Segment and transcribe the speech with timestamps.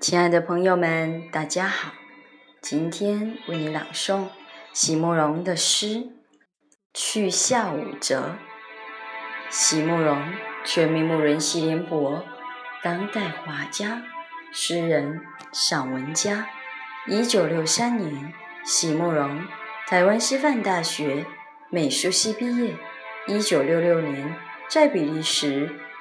[0.00, 1.92] 亲爱的朋友们，大家好，
[2.60, 4.26] 今天为你朗诵
[4.72, 5.86] 席慕容的诗
[6.92, 8.36] 《去下五折》。
[9.50, 10.32] 席慕容，
[10.64, 12.24] 全名慕容席联博，
[12.82, 14.02] 当代画家、
[14.52, 15.20] 诗人、
[15.52, 16.48] 散文家。
[17.06, 18.32] 一九六三年，
[18.64, 19.46] 席慕容
[19.86, 21.24] 台湾师范大学
[21.70, 22.74] 美术系毕业。
[23.26, 24.36] 一九六六年，
[24.68, 25.74] 在比利时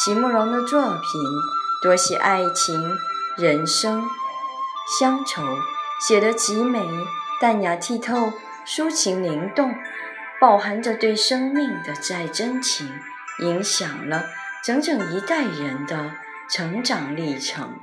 [0.00, 1.20] 席慕容的作品
[1.82, 2.96] 多写爱情。
[3.36, 4.04] 人生
[4.98, 5.42] 乡愁
[6.00, 6.80] 写得极美，
[7.40, 8.32] 淡雅剔透，
[8.64, 9.74] 抒情灵动，
[10.40, 12.88] 饱含着对生命的再真情，
[13.40, 14.24] 影响了
[14.64, 16.12] 整整一代人的
[16.48, 17.78] 成长历程。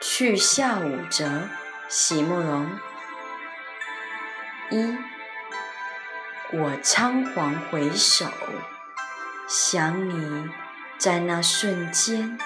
[0.00, 1.48] 去下五折，
[1.88, 2.70] 席慕容。
[4.70, 4.94] 一，
[6.52, 8.26] 我仓皇回首，
[9.46, 10.48] 想你
[10.98, 12.38] 在那瞬间。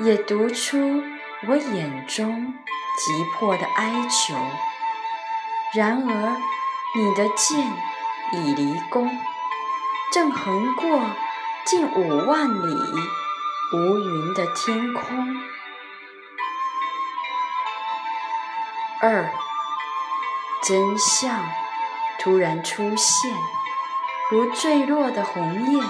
[0.00, 1.02] 也读出
[1.48, 2.54] 我眼中
[2.96, 4.32] 急迫的哀求。
[5.74, 6.36] 然而，
[6.94, 7.66] 你的剑
[8.30, 9.10] 已离弓，
[10.12, 11.00] 正横过
[11.66, 12.76] 近五万里
[13.72, 15.36] 无云的天空。
[19.00, 19.28] 二，
[20.62, 21.44] 真相
[22.20, 23.36] 突然出现，
[24.30, 25.84] 如坠落的鸿雁，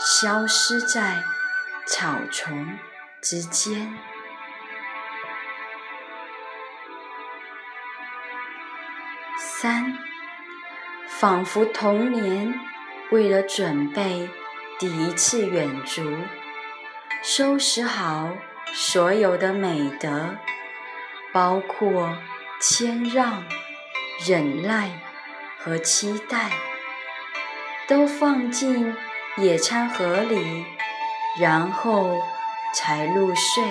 [0.00, 1.22] 消失在
[1.86, 2.78] 草丛。
[3.22, 3.96] 之间，
[9.38, 9.96] 三，
[11.08, 12.60] 仿佛童年
[13.10, 14.28] 为了准备
[14.78, 16.02] 第一次远足，
[17.22, 18.36] 收拾好
[18.74, 20.36] 所有的美德，
[21.32, 22.18] 包括
[22.60, 23.42] 谦让、
[24.26, 25.00] 忍耐
[25.58, 26.50] 和期待，
[27.88, 28.94] 都放进
[29.36, 30.66] 野餐盒里，
[31.38, 32.20] 然后。
[32.76, 33.62] 才入睡，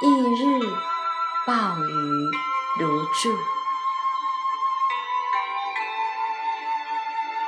[0.00, 0.64] 翌日
[1.44, 2.30] 暴雨
[2.78, 3.36] 如注。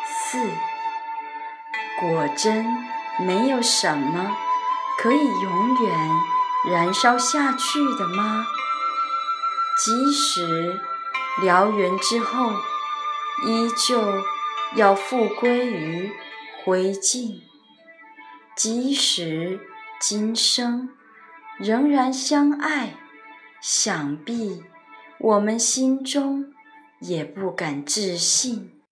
[0.04, 0.50] 四，
[2.00, 2.66] 果真
[3.21, 4.36] 没有什么
[4.98, 6.10] 可以永远
[6.72, 8.44] 燃烧下去的吗？
[9.78, 10.82] 即使
[11.41, 12.50] 燎原之后，
[13.47, 14.25] 依旧
[14.75, 16.12] 要复归于
[16.65, 17.41] 灰烬。
[18.57, 19.61] 即使。
[20.01, 20.91] 今生
[21.59, 22.95] 仍然相爱，
[23.63, 24.63] 想必
[25.19, 26.53] 我们心中
[27.01, 28.83] 也不敢置信。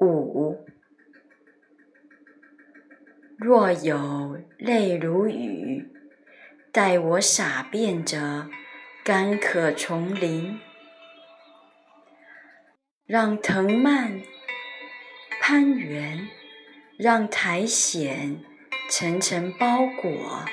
[0.00, 0.66] 五，
[3.38, 5.90] 若有泪如雨，
[6.70, 8.50] 待我洒遍着
[9.02, 10.60] 干渴丛林，
[13.06, 14.22] 让藤蔓。
[15.42, 16.26] 攀援，
[16.96, 18.40] 让苔藓
[18.88, 20.46] 层层包裹，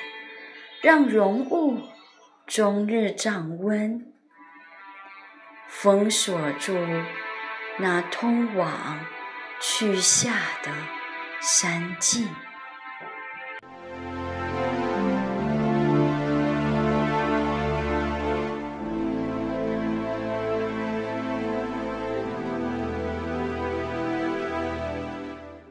[0.82, 1.80] 让浓雾
[2.46, 4.12] 终日降温，
[5.66, 6.76] 封锁住
[7.78, 9.00] 那通往
[9.58, 10.70] 去夏的
[11.40, 12.28] 山径。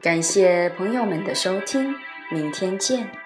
[0.02, 1.94] 感谢朋友们的收听，
[2.28, 3.21] 明天见。